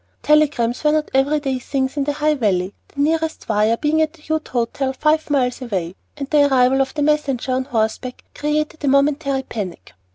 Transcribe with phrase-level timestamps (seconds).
[0.23, 4.13] Telegrams were not every day things in the High Valley, the nearest "wire" being at
[4.13, 8.83] the Ute Hotel five miles away; and the arrival of the messenger on horseback created
[8.83, 9.93] a momentary panic.